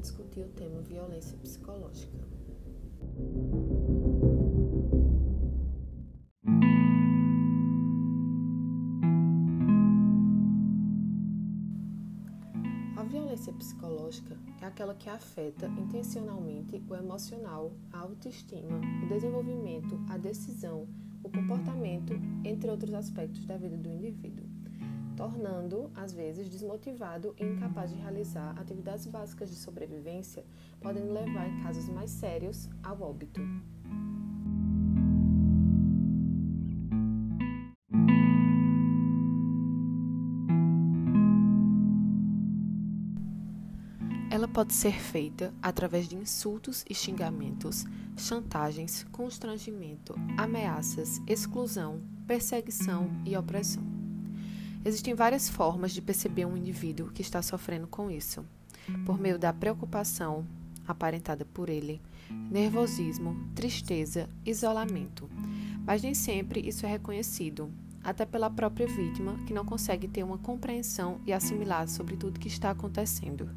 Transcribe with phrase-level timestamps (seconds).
[0.00, 2.18] discutir o tema violência psicológica.
[12.96, 20.16] A violência psicológica é aquela que afeta intencionalmente o emocional, a autoestima, o desenvolvimento, a
[20.16, 20.88] decisão,
[21.22, 22.14] o comportamento,
[22.44, 24.59] entre outros aspectos da vida do indivíduo
[25.20, 30.42] tornando, às vezes, desmotivado e incapaz de realizar atividades básicas de sobrevivência,
[30.80, 33.38] podendo levar, em casos mais sérios, ao óbito.
[44.30, 47.84] Ela pode ser feita através de insultos e xingamentos,
[48.16, 53.89] chantagens, constrangimento, ameaças, exclusão, perseguição e opressão.
[54.84, 58.44] Existem várias formas de perceber um indivíduo que está sofrendo com isso,
[59.04, 60.46] por meio da preocupação
[60.86, 62.00] aparentada por ele,
[62.50, 65.28] nervosismo, tristeza, isolamento.
[65.84, 67.70] Mas nem sempre isso é reconhecido,
[68.02, 72.48] até pela própria vítima, que não consegue ter uma compreensão e assimilar sobre tudo que
[72.48, 73.50] está acontecendo.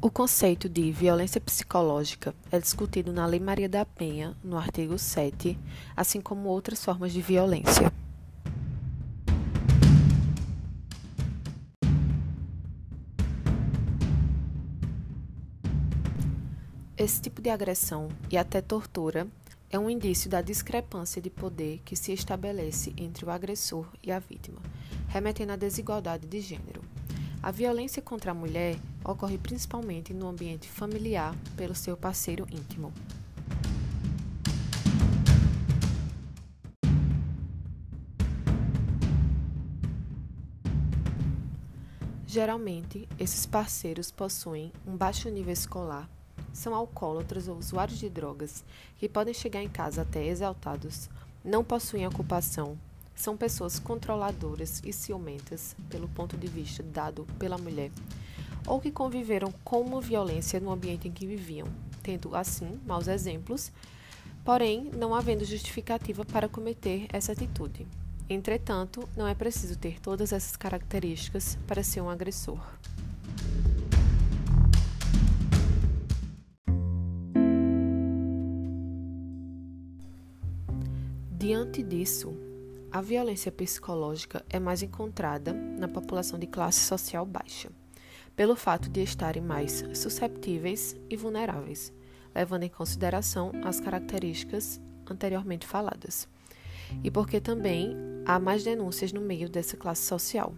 [0.00, 5.58] O conceito de violência psicológica é discutido na Lei Maria da Penha, no artigo 7,
[5.96, 7.92] assim como outras formas de violência.
[16.96, 19.26] Esse tipo de agressão e até tortura
[19.68, 24.20] é um indício da discrepância de poder que se estabelece entre o agressor e a
[24.20, 24.60] vítima,
[25.08, 26.87] remetendo à desigualdade de gênero.
[27.40, 32.92] A violência contra a mulher ocorre principalmente no ambiente familiar pelo seu parceiro íntimo.
[42.26, 46.10] Geralmente, esses parceiros possuem um baixo nível escolar,
[46.52, 48.64] são alcoólatras ou usuários de drogas,
[48.98, 51.08] que podem chegar em casa até exaltados,
[51.44, 52.76] não possuem ocupação,
[53.18, 57.90] são pessoas controladoras e ciumentas pelo ponto de vista dado pela mulher,
[58.64, 61.66] ou que conviveram com violência no ambiente em que viviam,
[62.00, 63.72] tendo assim maus exemplos,
[64.44, 67.88] porém não havendo justificativa para cometer essa atitude.
[68.30, 72.60] Entretanto, não é preciso ter todas essas características para ser um agressor.
[81.32, 82.47] Diante disso,
[82.90, 87.70] a violência psicológica é mais encontrada na população de classe social baixa,
[88.34, 91.92] pelo fato de estarem mais susceptíveis e vulneráveis,
[92.34, 96.26] levando em consideração as características anteriormente faladas,
[97.04, 97.94] e porque também
[98.24, 100.54] há mais denúncias no meio dessa classe social.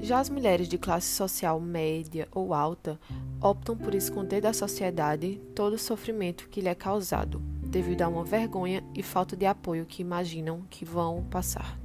[0.00, 3.00] Já as mulheres de classe social média ou alta
[3.40, 8.24] optam por esconder da sociedade todo o sofrimento que lhe é causado, devido a uma
[8.24, 11.78] vergonha e falta de apoio que imaginam que vão passar.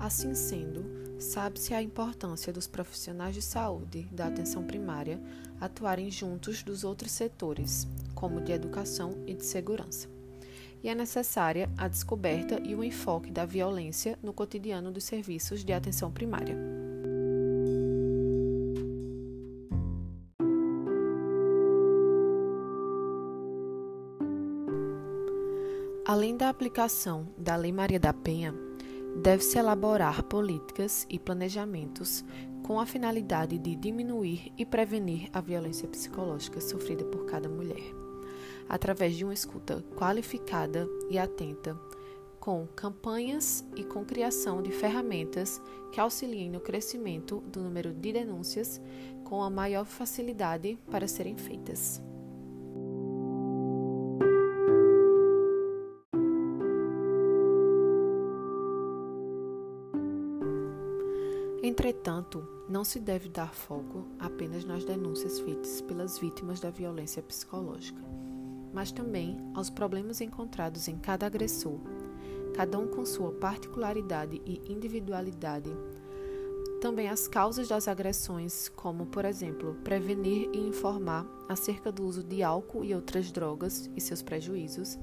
[0.00, 0.84] Assim sendo,
[1.20, 5.20] sabe-se a importância dos profissionais de saúde da atenção primária
[5.60, 10.08] atuarem juntos dos outros setores, como de educação e de segurança.
[10.82, 15.72] E é necessária a descoberta e o enfoque da violência no cotidiano dos serviços de
[15.72, 16.81] atenção primária.
[26.12, 28.54] Além da aplicação da Lei Maria da Penha,
[29.22, 32.22] deve-se elaborar políticas e planejamentos
[32.62, 37.94] com a finalidade de diminuir e prevenir a violência psicológica sofrida por cada mulher,
[38.68, 41.80] através de uma escuta qualificada e atenta,
[42.38, 45.62] com campanhas e com criação de ferramentas
[45.92, 48.82] que auxiliem no crescimento do número de denúncias
[49.24, 52.02] com a maior facilidade para serem feitas.
[61.64, 68.02] Entretanto, não se deve dar foco apenas nas denúncias feitas pelas vítimas da violência psicológica,
[68.74, 71.78] mas também aos problemas encontrados em cada agressor,
[72.52, 75.70] cada um com sua particularidade e individualidade.
[76.80, 82.42] Também as causas das agressões, como, por exemplo, prevenir e informar acerca do uso de
[82.42, 84.98] álcool e outras drogas e seus prejuízos,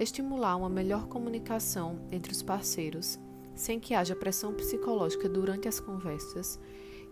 [0.00, 3.20] estimular uma melhor comunicação entre os parceiros
[3.60, 6.58] sem que haja pressão psicológica durante as conversas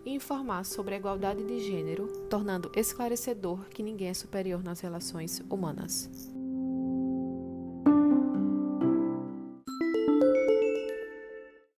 [0.03, 5.43] e informar sobre a igualdade de gênero, tornando esclarecedor que ninguém é superior nas relações
[5.47, 6.38] humanas.